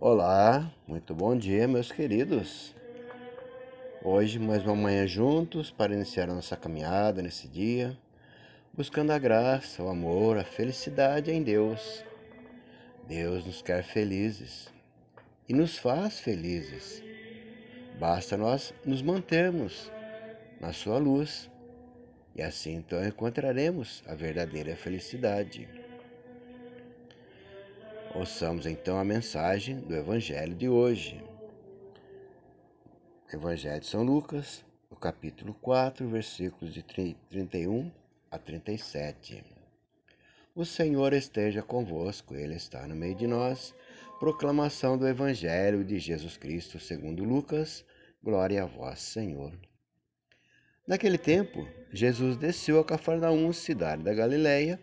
[0.00, 2.72] Olá, muito bom dia, meus queridos.
[4.00, 7.98] Hoje, mais uma manhã juntos para iniciar a nossa caminhada nesse dia,
[8.72, 12.04] buscando a graça, o amor, a felicidade em Deus.
[13.08, 14.72] Deus nos quer felizes
[15.48, 17.02] e nos faz felizes.
[17.98, 19.90] Basta nós nos mantermos
[20.60, 21.50] na Sua luz
[22.36, 25.87] e assim então encontraremos a verdadeira felicidade.
[28.14, 31.22] Ouçamos então a mensagem do Evangelho de hoje.
[33.32, 37.92] Evangelho de São Lucas, no capítulo 4, versículos de 31
[38.30, 39.44] a 37.
[40.54, 43.74] O Senhor esteja convosco, Ele está no meio de nós.
[44.18, 47.84] Proclamação do Evangelho de Jesus Cristo segundo Lucas.
[48.22, 49.52] Glória a vós, Senhor.
[50.86, 54.80] Naquele tempo, Jesus desceu a Cafarnaum, cidade da Galileia,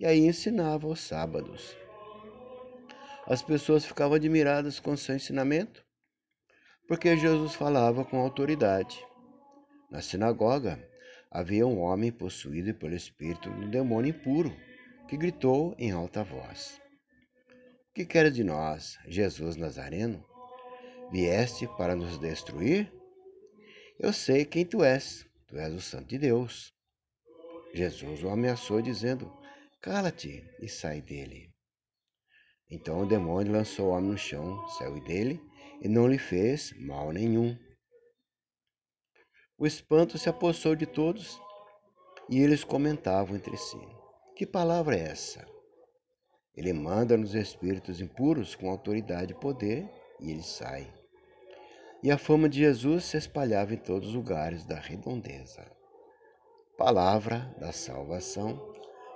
[0.00, 1.81] e aí ensinava aos sábados.
[3.26, 5.84] As pessoas ficavam admiradas com seu ensinamento,
[6.88, 8.98] porque Jesus falava com autoridade.
[9.90, 10.82] Na sinagoga
[11.30, 14.54] havia um homem possuído pelo espírito de um demônio impuro,
[15.08, 16.80] que gritou em alta voz:
[17.90, 20.24] O que queres de nós, Jesus Nazareno?
[21.12, 22.92] Vieste para nos destruir?
[24.00, 26.72] Eu sei quem tu és, tu és o Santo de Deus.
[27.72, 29.32] Jesus o ameaçou, dizendo:
[29.80, 31.51] Cala-te e sai dele.
[32.72, 35.38] Então o demônio lançou o homem no chão, saiu dele
[35.82, 37.54] e não lhe fez mal nenhum.
[39.58, 41.38] O espanto se apossou de todos
[42.30, 43.78] e eles comentavam entre si:
[44.34, 45.46] Que palavra é essa?
[46.56, 49.86] Ele manda nos espíritos impuros com autoridade e poder
[50.18, 50.90] e eles saem.
[52.02, 55.70] E a fama de Jesus se espalhava em todos os lugares da redondeza.
[56.78, 58.58] Palavra da salvação,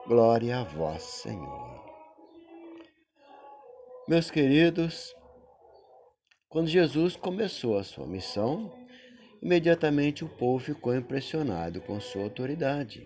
[0.07, 1.96] glória a vós, Senhor.
[4.09, 5.13] Meus queridos,
[6.49, 8.73] quando Jesus começou a sua missão,
[9.43, 13.05] imediatamente o povo ficou impressionado com sua autoridade.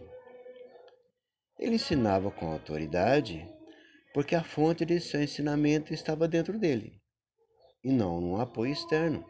[1.58, 3.48] Ele ensinava com autoridade
[4.12, 7.00] porque a fonte de seu ensinamento estava dentro dele
[7.82, 9.24] e não num apoio externo,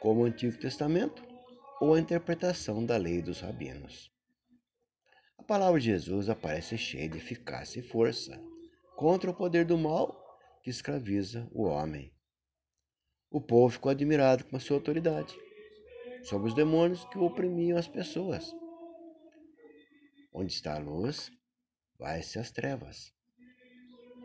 [0.00, 1.22] como o Antigo Testamento
[1.80, 4.10] ou a interpretação da lei dos rabinos.
[5.38, 8.42] A palavra de Jesus aparece cheia de eficácia e força
[8.96, 10.29] contra o poder do mal
[10.62, 12.12] que escraviza o homem.
[13.30, 15.38] O povo ficou admirado com a sua autoridade
[16.24, 18.52] sobre os demônios que oprimiam as pessoas.
[20.32, 21.30] Onde está a luz,
[21.98, 23.12] vai-se as trevas.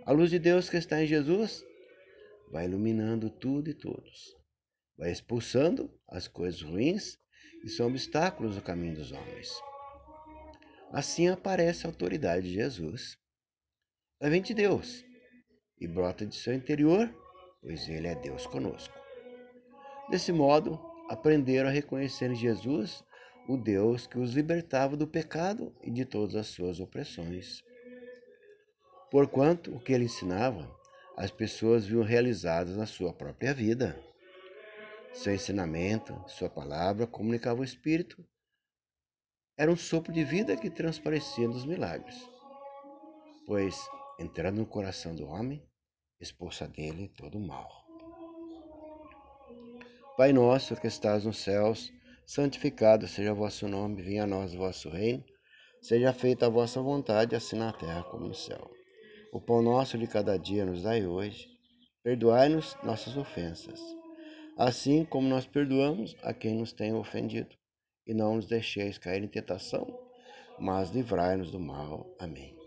[0.06, 1.64] A luz de Deus que está em Jesus
[2.52, 4.36] vai iluminando tudo e todos,
[4.98, 7.18] vai expulsando as coisas ruins
[7.64, 9.50] e são obstáculos no caminho dos homens.
[10.92, 13.18] Assim aparece a autoridade de Jesus.
[14.20, 15.05] Ela vem de Deus,
[15.80, 17.10] e brota de seu interior,
[17.62, 18.94] pois Ele é Deus conosco.
[20.10, 23.04] Desse modo, aprenderam a reconhecer em Jesus
[23.48, 27.64] o Deus que os libertava do pecado e de todas as suas opressões.
[29.12, 30.70] Porquanto o que ele ensinava,
[31.16, 34.00] as pessoas viam realizadas na sua própria vida.
[35.14, 38.26] Seu ensinamento, sua palavra comunicava o Espírito.
[39.58, 42.16] Era um sopro de vida que transparecia nos milagres.
[43.46, 43.76] Pois
[44.20, 45.62] entrando no coração do homem,
[46.20, 47.86] expulsa dele todo o mal.
[50.18, 51.92] Pai nosso que estás nos céus,
[52.26, 55.24] santificado seja o vosso nome, venha a nós o vosso reino,
[55.82, 58.72] seja feita a vossa vontade, assim na terra como no céu.
[59.34, 61.48] O pão nosso de cada dia nos dai hoje,
[62.02, 63.82] perdoai-nos nossas ofensas,
[64.58, 67.54] assim como nós perdoamos a quem nos tem ofendido,
[68.08, 69.86] e não nos deixeis cair em tentação,
[70.58, 72.16] mas livrai-nos do mal.
[72.20, 72.65] Amém.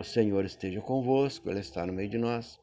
[0.00, 2.58] O Senhor esteja convosco, Ele está no meio de nós.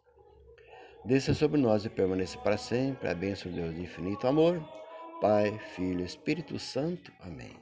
[1.06, 4.60] Desça sobre nós e permaneça para sempre a bênção de Deus de infinito amor,
[5.22, 7.12] Pai, Filho, Espírito Santo.
[7.20, 7.56] Amém.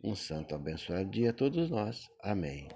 [0.00, 2.08] Um santo abençoado dia a todos nós.
[2.22, 2.68] Amém.